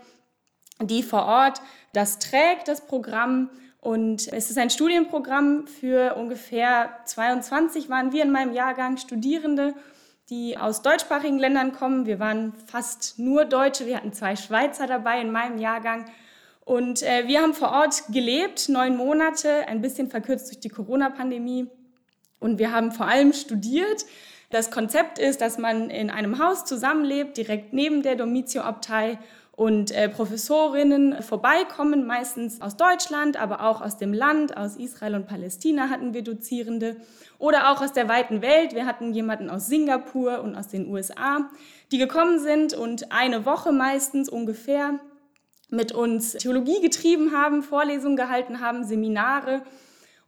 die 0.82 1.04
vor 1.04 1.26
Ort 1.26 1.62
das 1.94 2.20
trägt, 2.20 2.68
das 2.68 2.86
Programm 2.88 3.50
und 3.84 4.32
es 4.32 4.50
ist 4.50 4.58
ein 4.58 4.70
Studienprogramm 4.70 5.68
für 5.68 6.16
ungefähr 6.16 7.00
22 7.04 7.90
waren 7.90 8.14
wir 8.14 8.24
in 8.24 8.32
meinem 8.32 8.54
Jahrgang 8.54 8.96
Studierende, 8.96 9.74
die 10.30 10.58
aus 10.58 10.82
deutschsprachigen 10.84 11.38
Ländern 11.38 11.74
kommen. 11.74 12.06
Wir 12.06 12.18
waren 12.18 12.54
fast 12.66 13.20
nur 13.20 13.44
Deutsche, 13.44 13.86
wir 13.86 13.98
hatten 13.98 14.14
zwei 14.14 14.38
Schweizer 14.38 14.88
dabei 14.88 15.20
in 15.20 15.34
meinem 15.34 15.58
Jahrgang. 15.58 16.06
Und 16.64 17.04
äh, 17.04 17.28
wir 17.28 17.42
haben 17.42 17.54
vor 17.54 17.74
Ort 17.74 18.04
gelebt, 18.08 18.70
neun 18.70 18.96
Monate, 18.96 19.68
ein 19.68 19.82
bisschen 19.82 20.10
verkürzt 20.10 20.48
durch 20.48 20.62
die 20.62 20.70
Corona-Pandemie. 20.70 21.68
Und 22.40 22.60
wir 22.60 22.72
haben 22.72 22.94
vor 22.94 23.10
allem 23.10 23.34
studiert. 23.34 24.06
Das 24.50 24.72
Konzept 24.72 25.20
ist, 25.20 25.42
dass 25.42 25.58
man 25.58 25.90
in 25.90 26.10
einem 26.10 26.40
Haus 26.40 26.64
zusammenlebt, 26.64 27.36
direkt 27.36 27.74
neben 27.74 28.02
der 28.02 28.16
Domitio-Abtei 28.16 29.20
und 29.56 29.92
äh, 29.92 30.10
Professorinnen 30.10 31.22
vorbeikommen, 31.22 32.08
meistens 32.08 32.60
aus 32.60 32.76
Deutschland, 32.76 33.40
aber 33.40 33.62
auch 33.64 33.82
aus 33.82 33.98
dem 33.98 34.12
Land, 34.12 34.58
aus 34.58 34.78
Israel 34.78 35.14
und 35.14 35.28
Palästina 35.28 35.90
hatten 35.90 36.14
wir 36.16 36.24
Dozierende 36.24 36.96
oder 37.38 37.72
auch 37.72 37.82
aus 37.82 37.94
der 37.94 38.08
weiten 38.08 38.42
Welt. 38.42 38.74
Wir 38.74 38.88
hatten 38.88 39.14
jemanden 39.14 39.52
aus 39.52 39.68
Singapur 39.68 40.42
und 40.42 40.56
aus 40.56 40.70
den 40.70 40.92
USA, 40.92 41.50
die 41.92 42.00
gekommen 42.00 42.40
sind 42.40 42.74
und 42.74 43.12
eine 43.12 43.46
Woche 43.46 43.72
meistens 43.72 44.28
ungefähr 44.28 45.00
mit 45.70 45.92
uns 45.92 46.34
Theologie 46.34 46.82
getrieben 46.82 47.32
haben, 47.32 47.62
Vorlesungen 47.62 48.16
gehalten 48.16 48.60
haben, 48.60 48.84
Seminare. 48.84 49.62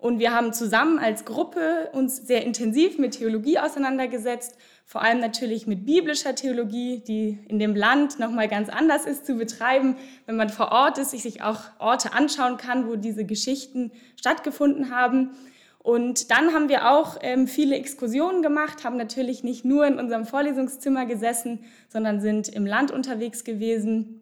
Und 0.05 0.19
wir 0.19 0.33
haben 0.33 0.53
zusammen 0.53 1.00
als 1.00 1.25
Gruppe 1.25 1.89
uns 1.91 2.17
sehr 2.17 2.45
intensiv 2.45 3.00
mit 3.00 3.17
Theologie 3.17 3.57
auseinandergesetzt 3.57 4.55
vor 4.85 5.01
allem 5.01 5.19
natürlich 5.19 5.65
mit 5.65 5.85
biblischer 5.85 6.35
Theologie, 6.35 7.01
die 7.05 7.39
in 7.47 7.57
dem 7.57 7.75
Land 7.75 8.19
nochmal 8.19 8.47
ganz 8.47 8.69
anders 8.69 9.07
ist 9.07 9.25
zu 9.25 9.35
betreiben, 9.35 9.95
wenn 10.27 10.35
man 10.35 10.50
vor 10.50 10.71
Ort 10.71 11.00
ist, 11.00 11.09
sich 11.09 11.41
auch 11.41 11.62
Orte 11.79 12.13
anschauen 12.13 12.57
kann, 12.57 12.88
wo 12.88 12.95
diese 12.95 13.25
Geschichten 13.25 13.91
stattgefunden 14.15 14.91
haben. 14.91 15.31
Und 15.79 16.29
dann 16.29 16.53
haben 16.53 16.69
wir 16.69 16.91
auch 16.91 17.17
ähm, 17.21 17.47
viele 17.47 17.75
Exkursionen 17.75 18.43
gemacht, 18.43 18.83
haben 18.83 18.97
natürlich 18.97 19.43
nicht 19.43 19.65
nur 19.65 19.88
in 19.88 19.97
unserem 19.97 20.25
Vorlesungszimmer 20.25 21.07
gesessen, 21.07 21.65
sondern 21.89 22.21
sind 22.21 22.47
im 22.47 22.67
Land 22.67 22.91
unterwegs 22.91 23.43
gewesen, 23.43 24.21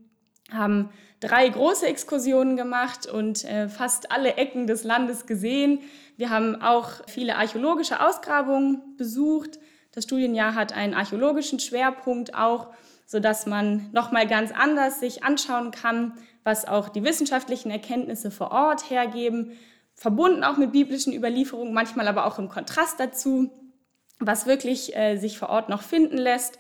haben 0.49 0.91
drei 1.24 1.48
große 1.48 1.88
Exkursionen 1.88 2.58
gemacht 2.58 3.08
und 3.08 3.46
äh, 3.46 3.70
fast 3.70 4.12
alle 4.12 4.36
Ecken 4.36 4.68
des 4.68 4.84
Landes 4.84 5.25
gesehen. 5.25 5.80
Wir 6.18 6.30
haben 6.30 6.62
auch 6.62 6.89
viele 7.08 7.38
archäologische 7.38 8.06
Ausgrabungen 8.06 8.96
besucht, 8.98 9.60
das 9.94 10.06
Studienjahr 10.06 10.56
hat 10.56 10.74
einen 10.74 10.96
archäologischen 10.96 11.60
Schwerpunkt 11.60 12.34
auch, 12.34 12.70
sodass 13.06 13.46
man 13.46 13.89
nochmal 13.92 14.27
ganz 14.27 14.51
anders 14.51 15.00
sich 15.00 15.24
anschauen 15.24 15.70
kann, 15.70 16.13
was 16.44 16.68
auch 16.68 16.89
die 16.89 17.03
wissenschaftlichen 17.03 17.70
Erkenntnisse 17.70 18.32
vor 18.32 18.51
Ort 18.51 18.89
hergeben, 18.89 19.51
verbunden 19.94 20.44
auch 20.44 20.58
mit 20.58 20.72
biblischen 20.72 21.13
Überlieferungen, 21.13 21.74
manchmal 21.74 22.08
aber 22.08 22.25
auch 22.25 22.39
im 22.39 22.50
Kontrast 22.50 23.00
dazu, 23.00 23.51
was 24.20 24.48
wirklich 24.48 24.96
äh, 24.96 25.18
sich 25.18 25.38
vor 25.38 25.50
Ort 25.50 25.70
noch 25.70 25.84
finden 25.84 26.18
lässt. 26.18 26.58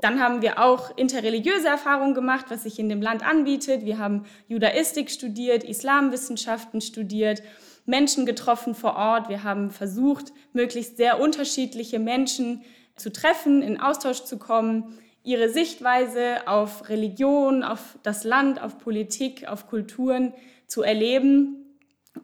Dann 0.00 0.20
haben 0.20 0.42
wir 0.42 0.60
auch 0.60 0.96
interreligiöse 0.96 1.66
Erfahrungen 1.66 2.14
gemacht, 2.14 2.46
was 2.48 2.62
sich 2.62 2.78
in 2.78 2.88
dem 2.88 3.02
Land 3.02 3.26
anbietet. 3.26 3.84
Wir 3.84 3.98
haben 3.98 4.24
Judaistik 4.46 5.10
studiert, 5.10 5.64
Islamwissenschaften 5.64 6.80
studiert 6.80 7.42
Menschen 7.84 8.26
getroffen 8.26 8.74
vor 8.74 8.96
Ort. 8.96 9.28
Wir 9.28 9.42
haben 9.42 9.70
versucht, 9.70 10.32
möglichst 10.52 10.98
sehr 10.98 11.20
unterschiedliche 11.20 11.98
Menschen 11.98 12.62
zu 12.96 13.10
treffen, 13.10 13.62
in 13.62 13.80
Austausch 13.80 14.24
zu 14.24 14.38
kommen, 14.38 14.98
ihre 15.24 15.48
Sichtweise 15.48 16.46
auf 16.46 16.88
Religion, 16.88 17.62
auf 17.62 17.98
das 18.02 18.24
Land, 18.24 18.62
auf 18.62 18.78
Politik, 18.78 19.48
auf 19.48 19.66
Kulturen 19.66 20.32
zu 20.66 20.82
erleben. 20.82 21.57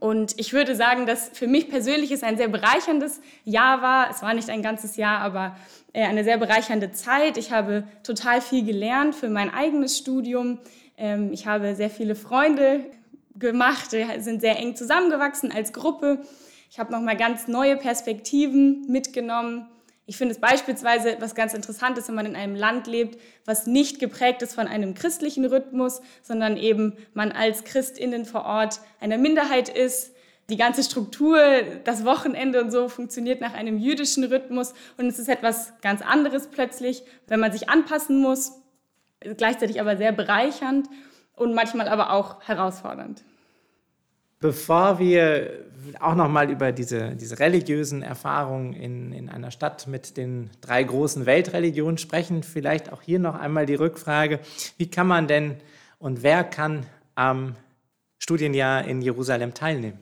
Und 0.01 0.39
ich 0.39 0.53
würde 0.53 0.75
sagen, 0.75 1.07
dass 1.07 1.31
für 1.33 1.47
mich 1.47 1.69
persönlich 1.69 2.11
es 2.11 2.23
ein 2.23 2.37
sehr 2.37 2.49
bereicherndes 2.49 3.21
Jahr 3.45 3.83
war. 3.83 4.11
Es 4.11 4.23
war 4.23 4.35
nicht 4.35 4.51
ein 4.51 4.63
ganzes 4.63 4.97
Jahr, 4.97 5.21
aber 5.21 5.57
äh, 5.93 6.05
eine 6.05 6.25
sehr 6.25 6.39
bereichernde 6.39 6.93
Zeit. 6.93 7.37
Ich 7.37 7.53
habe 7.53 7.85
total 8.03 8.41
viel 8.41 8.65
gelernt 8.65 9.15
für 9.15 9.29
mein 9.29 9.53
eigenes 9.53 9.99
Studium. 9.99 10.59
Ähm, 10.97 11.33
ich 11.33 11.47
habe 11.47 11.75
sehr 11.75 11.91
viele 11.91 12.15
Freunde 12.15 12.81
gemacht. 13.37 13.91
Sind 13.91 14.41
sehr 14.41 14.59
eng 14.59 14.77
zusammengewachsen 14.77 15.53
als 15.53 15.73
Gruppe. 15.73 16.23
Ich 16.71 16.79
habe 16.79 16.93
nochmal 16.93 17.17
ganz 17.17 17.49
neue 17.49 17.77
Perspektiven 17.77 18.87
mitgenommen. 18.89 19.67
Ich 20.07 20.19
finde 20.19 20.35
es 20.35 20.41
beispielsweise 20.41 21.13
etwas 21.13 21.35
ganz 21.35 21.55
Interessantes, 21.55 22.09
wenn 22.09 22.15
man 22.15 22.27
in 22.27 22.37
einem 22.37 22.57
Land 22.57 22.87
lebt, 22.87 23.19
was 23.47 23.67
nicht 23.67 24.01
geprägt 24.01 24.43
ist 24.43 24.55
von 24.55 24.67
einem 24.67 24.95
christlichen 24.95 25.47
Rhythmus, 25.47 26.03
sondern 26.23 26.59
eben 26.59 26.93
man 27.15 27.33
als 27.33 27.65
Christinnen 27.65 28.27
vor 28.27 28.45
Ort 28.45 28.81
eine 29.01 29.17
Minderheit 29.17 29.71
ist. 29.71 30.15
Die 30.51 30.59
ganze 30.59 30.83
Struktur, 30.83 31.39
das 31.85 32.05
Wochenende 32.05 32.63
und 32.63 32.71
so 32.71 32.89
funktioniert 32.91 33.41
nach 33.41 33.55
einem 33.55 33.79
jüdischen 33.79 34.25
Rhythmus 34.25 34.75
und 34.99 35.07
es 35.07 35.19
ist 35.19 35.31
etwas 35.31 35.73
ganz 35.81 36.03
anderes 36.03 36.49
plötzlich, 36.49 37.03
wenn 37.27 37.41
man 37.41 37.51
sich 37.51 37.71
anpassen 37.71 38.21
muss, 38.21 38.53
gleichzeitig 39.39 39.81
aber 39.81 39.97
sehr 39.97 40.13
bereichernd 40.13 40.87
und 41.35 41.55
manchmal 41.55 41.89
aber 41.89 42.13
auch 42.13 42.43
herausfordernd. 42.43 43.25
Bevor 44.45 44.99
wir 44.99 45.65
auch 46.01 46.15
nochmal 46.15 46.51
über 46.51 46.71
diese, 46.71 47.17
diese 47.17 47.39
religiösen 47.39 48.03
Erfahrungen 48.03 48.75
in, 48.75 49.11
in 49.15 49.31
einer 49.31 49.51
Stadt 49.51 49.87
mit 49.87 50.19
den 50.19 50.51
drei 50.61 50.83
großen 50.83 51.25
Weltreligionen 51.25 51.97
sprechen, 51.97 52.43
vielleicht 52.43 52.93
auch 52.93 53.01
hier 53.01 53.19
noch 53.19 53.37
einmal 53.37 53.65
die 53.65 53.75
Rückfrage, 53.75 54.41
wie 54.77 54.91
kann 54.91 55.07
man 55.07 55.29
denn 55.29 55.57
und 55.99 56.23
wer 56.23 56.45
kann 56.45 56.85
am 57.15 57.57
Studienjahr 58.19 58.85
in 58.85 59.01
Jerusalem 59.01 59.55
teilnehmen? 59.55 59.99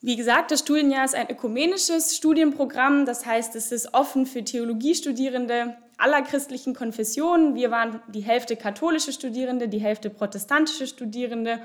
Wie 0.00 0.16
gesagt, 0.16 0.50
das 0.50 0.60
Studienjahr 0.60 1.04
ist 1.04 1.14
ein 1.14 1.28
ökumenisches 1.28 2.16
Studienprogramm, 2.16 3.04
das 3.04 3.26
heißt, 3.26 3.54
es 3.54 3.70
ist 3.70 3.92
offen 3.92 4.24
für 4.24 4.42
Theologiestudierende 4.42 5.76
aller 5.98 6.22
christlichen 6.22 6.74
Konfessionen. 6.74 7.54
Wir 7.54 7.70
waren 7.70 8.00
die 8.08 8.22
Hälfte 8.22 8.56
katholische 8.56 9.12
Studierende, 9.12 9.68
die 9.68 9.80
Hälfte 9.80 10.08
protestantische 10.08 10.86
Studierende. 10.86 11.60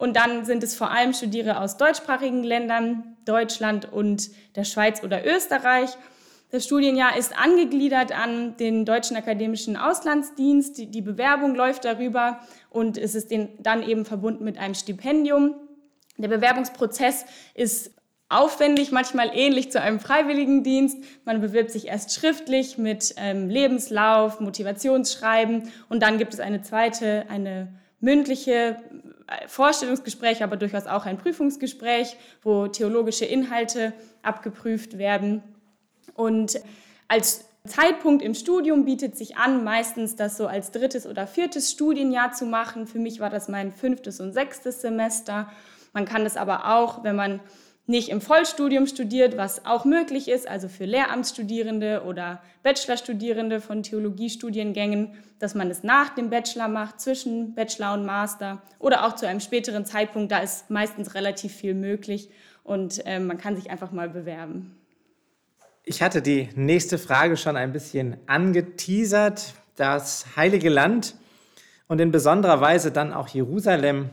Und 0.00 0.16
dann 0.16 0.46
sind 0.46 0.62
es 0.62 0.74
vor 0.74 0.90
allem 0.90 1.12
Studierende 1.12 1.60
aus 1.60 1.76
deutschsprachigen 1.76 2.42
Ländern, 2.42 3.18
Deutschland 3.26 3.92
und 3.92 4.30
der 4.56 4.64
Schweiz 4.64 5.04
oder 5.04 5.26
Österreich. 5.26 5.90
Das 6.50 6.64
Studienjahr 6.64 7.18
ist 7.18 7.38
angegliedert 7.38 8.10
an 8.10 8.56
den 8.56 8.86
Deutschen 8.86 9.14
Akademischen 9.18 9.76
Auslandsdienst. 9.76 10.78
Die, 10.78 11.02
Bewerbung 11.02 11.54
läuft 11.54 11.84
darüber 11.84 12.40
und 12.70 12.96
es 12.96 13.14
ist 13.14 13.30
dann 13.58 13.86
eben 13.86 14.06
verbunden 14.06 14.42
mit 14.42 14.56
einem 14.56 14.74
Stipendium. 14.74 15.54
Der 16.16 16.28
Bewerbungsprozess 16.28 17.26
ist 17.52 17.92
aufwendig, 18.30 18.92
manchmal 18.92 19.30
ähnlich 19.34 19.70
zu 19.70 19.82
einem 19.82 20.00
Freiwilligendienst. 20.00 20.96
Man 21.26 21.42
bewirbt 21.42 21.72
sich 21.72 21.88
erst 21.88 22.14
schriftlich 22.14 22.78
mit 22.78 23.14
ähm, 23.18 23.50
Lebenslauf, 23.50 24.40
Motivationsschreiben 24.40 25.70
und 25.90 26.02
dann 26.02 26.16
gibt 26.16 26.32
es 26.32 26.40
eine 26.40 26.62
zweite, 26.62 27.26
eine 27.28 27.68
mündliche 28.00 28.78
Vorstellungsgespräch, 29.46 30.42
aber 30.42 30.56
durchaus 30.56 30.86
auch 30.86 31.06
ein 31.06 31.18
Prüfungsgespräch, 31.18 32.16
wo 32.42 32.66
theologische 32.66 33.24
Inhalte 33.24 33.92
abgeprüft 34.22 34.98
werden. 34.98 35.42
Und 36.14 36.60
als 37.08 37.44
Zeitpunkt 37.66 38.22
im 38.22 38.34
Studium 38.34 38.84
bietet 38.84 39.16
sich 39.16 39.36
an, 39.36 39.64
meistens 39.64 40.16
das 40.16 40.36
so 40.36 40.46
als 40.46 40.70
drittes 40.70 41.06
oder 41.06 41.26
viertes 41.26 41.70
Studienjahr 41.70 42.32
zu 42.32 42.46
machen. 42.46 42.86
Für 42.86 42.98
mich 42.98 43.20
war 43.20 43.30
das 43.30 43.48
mein 43.48 43.72
fünftes 43.72 44.20
und 44.20 44.32
sechstes 44.32 44.80
Semester. 44.80 45.50
Man 45.92 46.06
kann 46.06 46.24
das 46.24 46.36
aber 46.36 46.74
auch, 46.76 47.04
wenn 47.04 47.16
man 47.16 47.40
nicht 47.90 48.08
im 48.08 48.20
Vollstudium 48.20 48.86
studiert, 48.86 49.36
was 49.36 49.66
auch 49.66 49.84
möglich 49.84 50.28
ist, 50.28 50.48
also 50.48 50.68
für 50.68 50.84
Lehramtsstudierende 50.84 52.04
oder 52.06 52.40
Bachelorstudierende 52.62 53.60
von 53.60 53.82
Theologiestudiengängen, 53.82 55.12
dass 55.38 55.54
man 55.54 55.70
es 55.70 55.82
nach 55.82 56.14
dem 56.14 56.30
Bachelor 56.30 56.68
macht, 56.68 57.00
zwischen 57.00 57.54
Bachelor 57.54 57.94
und 57.94 58.06
Master 58.06 58.62
oder 58.78 59.04
auch 59.04 59.16
zu 59.16 59.26
einem 59.26 59.40
späteren 59.40 59.84
Zeitpunkt. 59.84 60.30
Da 60.30 60.38
ist 60.38 60.70
meistens 60.70 61.14
relativ 61.14 61.52
viel 61.52 61.74
möglich 61.74 62.30
und 62.62 63.04
äh, 63.06 63.18
man 63.18 63.38
kann 63.38 63.56
sich 63.56 63.70
einfach 63.70 63.90
mal 63.90 64.08
bewerben. 64.08 64.76
Ich 65.84 66.02
hatte 66.02 66.22
die 66.22 66.48
nächste 66.54 66.98
Frage 66.98 67.36
schon 67.36 67.56
ein 67.56 67.72
bisschen 67.72 68.16
angeteasert. 68.26 69.54
Das 69.76 70.36
Heilige 70.36 70.68
Land 70.68 71.16
und 71.88 72.00
in 72.00 72.12
besonderer 72.12 72.60
Weise 72.60 72.92
dann 72.92 73.12
auch 73.12 73.28
Jerusalem 73.28 74.10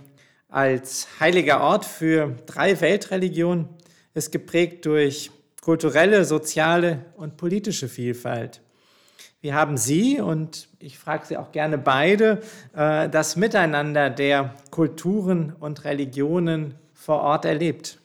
als 0.50 1.08
heiliger 1.20 1.62
Ort 1.62 1.86
für 1.86 2.36
drei 2.46 2.80
Weltreligionen 2.80 3.70
ist 4.13 4.32
geprägt 4.32 4.86
durch 4.86 5.32
kulturelle, 5.62 6.25
soziale 6.25 7.06
und 7.16 7.38
politische 7.38 7.89
Vielfalt. 7.89 8.62
Wie 9.42 9.54
haben 9.54 9.77
Sie, 9.77 10.20
und 10.20 10.68
ich 10.80 10.98
frage 10.98 11.25
Sie 11.25 11.38
auch 11.38 11.51
gerne 11.51 11.77
beide, 11.77 12.42
äh, 12.74 13.08
das 13.10 13.36
Miteinander 13.36 14.10
der 14.10 14.56
Kulturen 14.72 15.54
und 15.60 15.84
Religionen 15.84 16.75
vor 16.94 17.22
Ort 17.22 17.46
erlebt? 17.46 18.00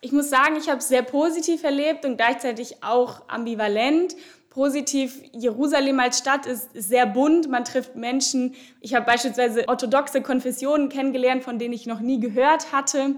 Ich 0.00 0.12
muss 0.12 0.30
sagen, 0.30 0.56
ich 0.56 0.68
habe 0.68 0.78
es 0.78 0.88
sehr 0.88 1.02
positiv 1.02 1.64
erlebt 1.64 2.04
und 2.04 2.16
gleichzeitig 2.16 2.84
auch 2.84 3.28
ambivalent 3.28 4.14
positiv. 4.56 5.20
Jerusalem 5.32 6.00
als 6.00 6.16
Stadt 6.16 6.46
ist, 6.46 6.70
sehr 6.72 7.04
bunt. 7.04 7.46
Man 7.50 7.66
trifft 7.66 7.94
Menschen. 7.94 8.54
Ich 8.80 8.94
habe 8.94 9.04
beispielsweise 9.04 9.68
orthodoxe 9.68 10.22
Konfessionen 10.22 10.88
kennengelernt, 10.88 11.44
von 11.44 11.58
denen 11.58 11.74
ich 11.74 11.84
noch 11.84 12.00
nie 12.00 12.20
gehört 12.20 12.72
hatte. 12.72 13.16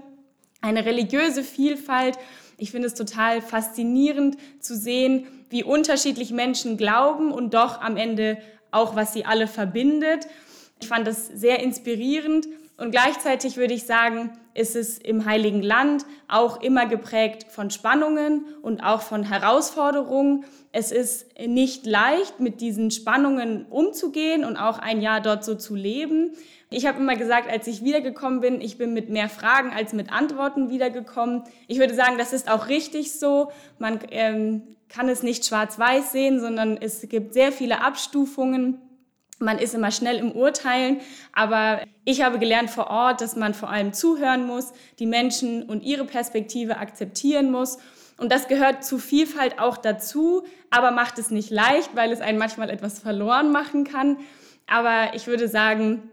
Eine 0.59 0.85
religiöse 0.85 1.43
Vielfalt. 1.43 2.19
Ich 2.57 2.71
finde 2.71 2.87
es 2.87 2.93
total 2.93 3.41
faszinierend 3.41 4.35
zu 4.59 4.75
sehen, 4.75 5.27
wie 5.49 5.63
unterschiedlich 5.63 6.31
Menschen 6.31 6.75
glauben 6.75 7.31
und 7.31 7.53
doch 7.53 7.79
am 7.79 7.95
Ende 7.95 8.37
auch, 8.71 8.97
was 8.97 9.13
sie 9.13 9.23
alle 9.23 9.47
verbindet. 9.47 10.27
Ich 10.81 10.89
fand 10.89 11.07
das 11.07 11.27
sehr 11.27 11.61
inspirierend. 11.61 12.49
Und 12.75 12.91
gleichzeitig 12.91 13.55
würde 13.55 13.73
ich 13.73 13.85
sagen, 13.85 14.37
ist 14.53 14.75
es 14.75 14.97
im 14.97 15.25
Heiligen 15.25 15.61
Land 15.61 16.05
auch 16.27 16.61
immer 16.61 16.85
geprägt 16.85 17.45
von 17.49 17.71
Spannungen 17.71 18.45
und 18.61 18.81
auch 18.81 19.01
von 19.01 19.23
Herausforderungen. 19.23 20.45
Es 20.71 20.91
ist 20.91 21.27
nicht 21.39 21.85
leicht, 21.85 22.39
mit 22.39 22.61
diesen 22.61 22.91
Spannungen 22.91 23.65
umzugehen 23.69 24.45
und 24.45 24.57
auch 24.57 24.79
ein 24.79 25.01
Jahr 25.01 25.21
dort 25.21 25.43
so 25.43 25.55
zu 25.55 25.75
leben. 25.75 26.33
Ich 26.69 26.85
habe 26.85 26.99
immer 26.99 27.15
gesagt, 27.15 27.49
als 27.51 27.65
ich 27.67 27.83
wiedergekommen 27.83 28.41
bin, 28.41 28.61
ich 28.61 28.77
bin 28.77 28.93
mit 28.93 29.09
mehr 29.09 29.29
Fragen 29.29 29.71
als 29.71 29.93
mit 29.93 30.11
Antworten 30.11 30.69
wiedergekommen. 30.69 31.43
Ich 31.67 31.79
würde 31.79 31.95
sagen, 31.95 32.17
das 32.17 32.31
ist 32.31 32.49
auch 32.49 32.67
richtig 32.67 33.17
so. 33.17 33.51
Man 33.79 33.99
ähm, 34.11 34.75
kann 34.87 35.09
es 35.09 35.23
nicht 35.23 35.45
schwarz-weiß 35.45 36.11
sehen, 36.11 36.39
sondern 36.39 36.77
es 36.77 37.07
gibt 37.09 37.33
sehr 37.33 37.51
viele 37.51 37.81
Abstufungen. 37.81 38.81
Man 39.39 39.57
ist 39.57 39.73
immer 39.73 39.91
schnell 39.91 40.17
im 40.17 40.33
Urteilen, 40.33 40.99
aber 41.33 41.81
ich 42.03 42.21
habe 42.21 42.39
gelernt 42.39 42.69
vor 42.69 42.87
Ort, 42.87 43.21
dass 43.21 43.37
man 43.37 43.53
vor 43.53 43.69
allem 43.69 43.93
zuhören 43.93 44.45
muss, 44.45 44.73
die 44.99 45.05
Menschen 45.05 45.63
und 45.63 45.81
ihre 45.81 46.03
Perspektive 46.03 46.77
akzeptieren 46.77 47.49
muss. 47.49 47.77
Und 48.17 48.33
das 48.33 48.49
gehört 48.49 48.83
zu 48.83 48.97
Vielfalt 48.97 49.57
auch 49.59 49.77
dazu, 49.77 50.43
aber 50.69 50.91
macht 50.91 51.17
es 51.19 51.31
nicht 51.31 51.51
leicht, 51.51 51.95
weil 51.95 52.11
es 52.11 52.19
einen 52.19 52.37
manchmal 52.37 52.69
etwas 52.69 52.99
verloren 52.99 53.53
machen 53.53 53.85
kann. 53.85 54.17
Aber 54.67 55.15
ich 55.15 55.25
würde 55.27 55.47
sagen, 55.47 56.11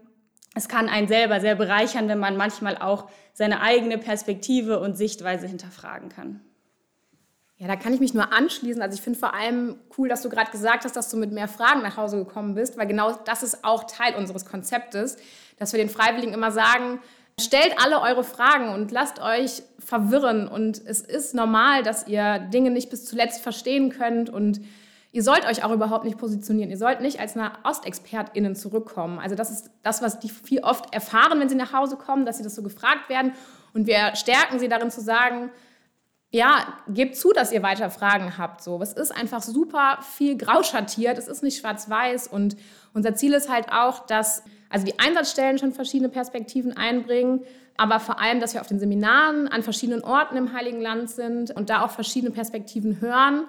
es 0.55 0.69
kann 0.69 0.87
einen 0.87 1.09
selber 1.09 1.41
sehr 1.41 1.55
bereichern, 1.55 2.07
wenn 2.07 2.19
man 2.19 2.37
manchmal 2.37 2.77
auch 2.77 3.09
seine 3.33 3.61
eigene 3.61 3.97
Perspektive 3.97 4.79
und 4.79 4.97
Sichtweise 4.97 5.47
hinterfragen 5.47 6.09
kann. 6.09 6.46
Ja, 7.59 7.67
da 7.67 7.75
kann 7.75 7.93
ich 7.93 7.99
mich 7.99 8.13
nur 8.13 8.31
anschließen. 8.31 8.81
Also 8.81 8.95
ich 8.95 9.01
finde 9.01 9.17
vor 9.17 9.33
allem 9.33 9.77
cool, 9.97 10.07
dass 10.07 10.21
du 10.21 10.29
gerade 10.29 10.51
gesagt 10.51 10.85
hast, 10.85 10.95
dass 10.95 11.09
du 11.09 11.17
mit 11.17 11.31
mehr 11.31 11.47
Fragen 11.47 11.81
nach 11.81 11.97
Hause 11.97 12.17
gekommen 12.17 12.53
bist, 12.53 12.77
weil 12.77 12.85
genau 12.85 13.13
das 13.25 13.41
ist 13.41 13.63
auch 13.63 13.85
Teil 13.85 14.15
unseres 14.15 14.45
Konzeptes, 14.45 15.17
dass 15.57 15.73
wir 15.73 15.79
den 15.79 15.89
Freiwilligen 15.89 16.33
immer 16.33 16.51
sagen, 16.51 16.99
stellt 17.39 17.73
alle 17.83 18.01
eure 18.01 18.23
Fragen 18.23 18.69
und 18.69 18.91
lasst 18.91 19.19
euch 19.19 19.63
verwirren. 19.79 20.47
Und 20.47 20.81
es 20.85 21.01
ist 21.01 21.33
normal, 21.33 21.81
dass 21.81 22.07
ihr 22.07 22.39
Dinge 22.39 22.69
nicht 22.69 22.91
bis 22.91 23.05
zuletzt 23.05 23.41
verstehen 23.41 23.89
könnt 23.89 24.29
und 24.29 24.61
Ihr 25.13 25.23
sollt 25.23 25.45
euch 25.47 25.63
auch 25.63 25.71
überhaupt 25.71 26.03
nicht 26.05 26.17
positionieren. 26.17 26.69
Ihr 26.69 26.77
sollt 26.77 27.01
nicht 27.01 27.19
als 27.19 27.35
eine 27.35 27.51
Ostexpertinnen 27.63 28.55
zurückkommen. 28.55 29.19
Also 29.19 29.35
das 29.35 29.49
ist 29.49 29.71
das, 29.81 30.01
was 30.01 30.19
die 30.19 30.29
viel 30.29 30.59
oft 30.59 30.93
erfahren, 30.93 31.39
wenn 31.39 31.49
sie 31.49 31.55
nach 31.55 31.73
Hause 31.73 31.95
kommen, 31.95 32.25
dass 32.25 32.37
sie 32.37 32.43
das 32.43 32.53
so 32.53 32.61
gefragt 32.61 33.09
werden. 33.09 33.31
Und 33.73 33.87
wir 33.87 34.15
stärken 34.15 34.59
sie 34.59 34.67
darin 34.67 34.91
zu 34.91 35.01
sagen, 35.01 35.49
ja, 36.31 36.73
gebt 36.89 37.15
zu, 37.15 37.31
dass 37.31 37.51
ihr 37.51 37.63
weiter 37.63 37.89
Fragen 37.89 38.37
habt. 38.37 38.61
So, 38.61 38.81
es 38.81 38.93
ist 38.93 39.11
einfach 39.11 39.41
super 39.41 39.99
viel 40.01 40.37
grau 40.37 40.61
schattiert. 40.61 41.17
Es 41.17 41.27
ist 41.27 41.41
nicht 41.41 41.59
schwarz-weiß. 41.59 42.27
Und 42.27 42.57
unser 42.93 43.15
Ziel 43.15 43.33
ist 43.33 43.49
halt 43.49 43.71
auch, 43.71 44.05
dass 44.05 44.43
also 44.69 44.85
die 44.85 44.99
Einsatzstellen 44.99 45.57
schon 45.57 45.71
verschiedene 45.71 46.09
Perspektiven 46.09 46.75
einbringen, 46.75 47.45
aber 47.77 47.99
vor 47.99 48.19
allem, 48.19 48.39
dass 48.39 48.53
wir 48.53 48.61
auf 48.61 48.67
den 48.67 48.79
Seminaren 48.79 49.47
an 49.47 49.63
verschiedenen 49.63 50.03
Orten 50.03 50.35
im 50.35 50.53
Heiligen 50.53 50.81
Land 50.81 51.09
sind 51.09 51.51
und 51.51 51.69
da 51.69 51.85
auch 51.85 51.91
verschiedene 51.91 52.31
Perspektiven 52.31 52.99
hören 52.99 53.45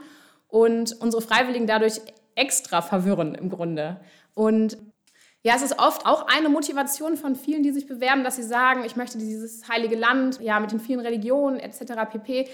und 0.49 1.01
unsere 1.01 1.23
Freiwilligen 1.23 1.67
dadurch 1.67 2.01
extra 2.35 2.83
verwirren 2.83 3.35
im 3.35 3.49
Grunde. 3.49 4.01
Und 4.35 4.77
ja, 5.43 5.55
es 5.55 5.63
ist 5.63 5.79
oft 5.79 6.05
auch 6.05 6.27
eine 6.27 6.49
Motivation 6.49 7.17
von 7.17 7.37
vielen, 7.37 7.63
die 7.63 7.71
sich 7.71 7.87
bewerben, 7.87 8.25
dass 8.25 8.37
sie 8.37 8.43
sagen, 8.43 8.85
ich 8.85 8.97
möchte 8.97 9.19
dieses 9.19 9.69
heilige 9.69 9.97
Land, 9.97 10.41
ja, 10.41 10.59
mit 10.59 10.73
den 10.73 10.81
vielen 10.81 11.01
Religionen 11.01 11.61
etc. 11.61 12.11
pp. 12.11 12.49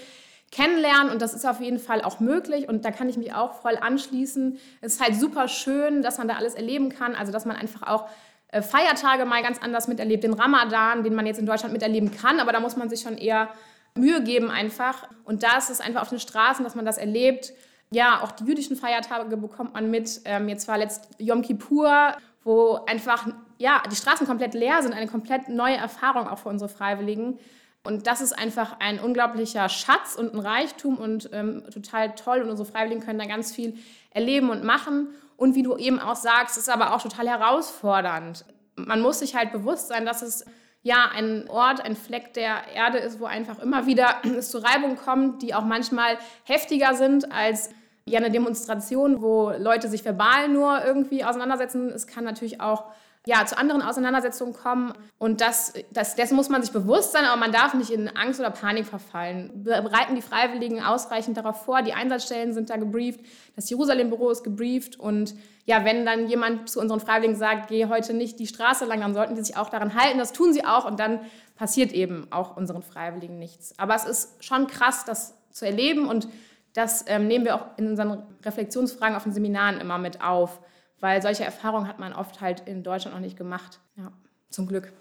kennenlernen 0.51 1.11
und 1.11 1.21
das 1.21 1.33
ist 1.33 1.45
auf 1.45 1.61
jeden 1.61 1.79
Fall 1.79 2.01
auch 2.03 2.19
möglich 2.19 2.69
und 2.69 2.85
da 2.85 2.91
kann 2.91 3.09
ich 3.09 3.17
mich 3.17 3.33
auch 3.33 3.53
voll 3.61 3.77
anschließen. 3.77 4.59
Es 4.81 4.95
ist 4.95 5.03
halt 5.03 5.15
super 5.15 5.47
schön, 5.47 6.03
dass 6.03 6.19
man 6.19 6.27
da 6.27 6.35
alles 6.35 6.53
erleben 6.53 6.89
kann, 6.89 7.15
also 7.15 7.31
dass 7.31 7.45
man 7.45 7.55
einfach 7.55 7.83
auch 7.83 8.07
äh, 8.49 8.61
Feiertage 8.61 9.25
mal 9.25 9.41
ganz 9.41 9.59
anders 9.61 9.87
miterlebt, 9.87 10.23
den 10.23 10.33
Ramadan, 10.33 11.03
den 11.03 11.15
man 11.15 11.25
jetzt 11.25 11.39
in 11.39 11.47
Deutschland 11.47 11.73
miterleben 11.73 12.11
kann, 12.11 12.39
aber 12.39 12.51
da 12.51 12.59
muss 12.59 12.77
man 12.77 12.89
sich 12.89 13.01
schon 13.01 13.17
eher 13.17 13.49
Mühe 13.97 14.21
geben 14.21 14.51
einfach 14.51 15.07
und 15.23 15.41
da 15.41 15.57
ist 15.57 15.71
es 15.71 15.81
einfach 15.81 16.03
auf 16.03 16.09
den 16.09 16.19
Straßen, 16.19 16.63
dass 16.63 16.75
man 16.75 16.85
das 16.85 16.97
erlebt 16.97 17.53
ja, 17.91 18.21
auch 18.21 18.31
die 18.31 18.45
jüdischen 18.45 18.75
Feiertage 18.75 19.37
bekommt 19.37 19.73
man 19.73 19.89
mit. 19.89 20.21
Ähm, 20.25 20.49
jetzt 20.49 20.67
war 20.67 20.77
letzt 20.77 21.07
Yom 21.17 21.41
Kippur, 21.41 22.15
wo 22.45 22.79
einfach 22.85 23.27
ja, 23.57 23.83
die 23.91 23.95
Straßen 23.95 24.25
komplett 24.25 24.53
leer 24.53 24.81
sind, 24.81 24.93
eine 24.93 25.07
komplett 25.07 25.49
neue 25.49 25.75
Erfahrung 25.75 26.29
auch 26.29 26.37
für 26.37 26.49
unsere 26.49 26.69
Freiwilligen. 26.69 27.39
Und 27.83 28.07
das 28.07 28.21
ist 28.21 28.33
einfach 28.33 28.77
ein 28.79 28.99
unglaublicher 28.99 29.67
Schatz 29.67 30.15
und 30.15 30.33
ein 30.33 30.39
Reichtum 30.39 30.97
und 30.97 31.29
ähm, 31.33 31.63
total 31.73 32.15
toll. 32.15 32.41
Und 32.41 32.49
unsere 32.49 32.69
Freiwilligen 32.69 33.01
können 33.01 33.19
da 33.19 33.25
ganz 33.25 33.53
viel 33.53 33.77
erleben 34.11 34.49
und 34.49 34.63
machen. 34.63 35.09
Und 35.37 35.55
wie 35.55 35.63
du 35.63 35.75
eben 35.75 35.99
auch 35.99 36.15
sagst, 36.15 36.57
ist 36.57 36.69
aber 36.69 36.93
auch 36.93 37.01
total 37.01 37.27
herausfordernd. 37.27 38.45
Man 38.75 39.01
muss 39.01 39.19
sich 39.19 39.35
halt 39.35 39.51
bewusst 39.51 39.87
sein, 39.87 40.05
dass 40.05 40.21
es 40.21 40.45
ja 40.81 41.09
ein 41.13 41.49
Ort, 41.49 41.81
ein 41.81 41.95
Fleck 41.95 42.33
der 42.33 42.67
Erde 42.73 42.99
ist, 42.99 43.19
wo 43.19 43.25
einfach 43.25 43.59
immer 43.59 43.87
wieder 43.87 44.17
es 44.37 44.51
zu 44.51 44.59
Reibung 44.59 44.97
kommt, 44.97 45.41
die 45.41 45.55
auch 45.55 45.65
manchmal 45.65 46.17
heftiger 46.43 46.93
sind 46.93 47.31
als 47.31 47.69
ja 48.05 48.19
eine 48.19 48.31
Demonstration, 48.31 49.21
wo 49.21 49.51
Leute 49.57 49.89
sich 49.89 50.05
verbal 50.05 50.47
nur 50.47 50.83
irgendwie 50.85 51.23
auseinandersetzen. 51.23 51.89
Es 51.89 52.05
kann 52.05 52.23
natürlich 52.23 52.61
auch 52.61 52.85
ja, 53.27 53.43
zu 53.45 53.57
anderen 53.57 53.81
Auseinandersetzungen 53.81 54.53
kommen. 54.53 54.93
Und 55.17 55.41
das, 55.41 55.73
das, 55.91 56.15
dessen 56.15 56.35
muss 56.35 56.49
man 56.49 56.61
sich 56.61 56.71
bewusst 56.71 57.11
sein, 57.11 57.25
aber 57.25 57.39
man 57.39 57.51
darf 57.51 57.73
nicht 57.73 57.89
in 57.89 58.07
Angst 58.15 58.39
oder 58.39 58.51
Panik 58.51 58.85
verfallen. 58.85 59.63
Bereiten 59.63 60.13
die 60.15 60.21
Freiwilligen 60.21 60.83
ausreichend 60.83 61.35
darauf 61.37 61.63
vor. 61.65 61.81
Die 61.81 61.93
Einsatzstellen 61.93 62.53
sind 62.53 62.69
da 62.69 62.77
gebrieft. 62.77 63.21
Das 63.55 63.67
Jerusalem-Büro 63.69 64.29
ist 64.29 64.43
gebrieft. 64.43 64.99
Und 64.99 65.33
ja, 65.65 65.83
wenn 65.83 66.05
dann 66.05 66.27
jemand 66.27 66.69
zu 66.69 66.79
unseren 66.79 66.99
Freiwilligen 66.99 67.35
sagt, 67.35 67.69
geh 67.69 67.87
heute 67.87 68.13
nicht 68.13 68.37
die 68.37 68.45
Straße 68.45 68.85
lang, 68.85 69.01
dann 69.01 69.15
sollten 69.15 69.33
die 69.33 69.41
sich 69.41 69.57
auch 69.57 69.69
daran 69.69 69.95
halten. 69.95 70.19
Das 70.19 70.31
tun 70.31 70.53
sie 70.53 70.63
auch. 70.63 70.85
Und 70.85 70.99
dann 70.99 71.21
passiert 71.55 71.93
eben 71.93 72.27
auch 72.29 72.55
unseren 72.55 72.83
Freiwilligen 72.83 73.39
nichts. 73.39 73.73
Aber 73.79 73.95
es 73.95 74.05
ist 74.05 74.43
schon 74.43 74.67
krass, 74.67 75.03
das 75.05 75.33
zu 75.51 75.65
erleben 75.65 76.07
und 76.07 76.27
das 76.75 77.05
ähm, 77.07 77.27
nehmen 77.27 77.45
wir 77.45 77.55
auch 77.55 77.77
in 77.77 77.87
unseren 77.87 78.21
Reflexionsfragen 78.43 79.15
auf 79.15 79.23
den 79.23 79.31
Seminaren 79.31 79.79
immer 79.79 79.97
mit 79.97 80.21
auf, 80.21 80.59
weil 80.99 81.21
solche 81.21 81.45
Erfahrungen 81.45 81.87
hat 81.87 81.99
man 81.99 82.13
oft 82.13 82.41
halt 82.41 82.63
in 82.67 82.83
Deutschland 82.83 83.15
noch 83.15 83.21
nicht 83.21 83.37
gemacht. 83.37 83.79
Ja, 83.95 84.11
zum 84.49 84.67
Glück. 84.67 84.91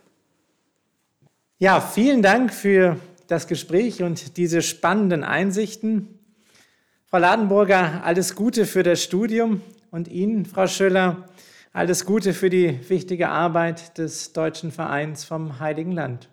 Ja, 1.58 1.80
vielen 1.80 2.22
Dank 2.22 2.54
für 2.54 2.96
das 3.26 3.48
Gespräch 3.48 4.02
und 4.02 4.36
diese 4.36 4.62
spannenden 4.62 5.24
Einsichten. 5.24 6.20
Frau 7.06 7.18
Ladenburger, 7.18 8.02
alles 8.04 8.36
Gute 8.36 8.66
für 8.66 8.84
das 8.84 9.02
Studium 9.02 9.60
und 9.90 10.06
Ihnen, 10.08 10.46
Frau 10.46 10.68
Schöller, 10.68 11.28
alles 11.72 12.06
Gute 12.06 12.34
für 12.34 12.50
die 12.50 12.88
wichtige 12.88 13.30
Arbeit 13.30 13.98
des 13.98 14.32
Deutschen 14.32 14.70
Vereins 14.70 15.24
vom 15.24 15.58
Heiligen 15.58 15.92
Land. 15.92 16.28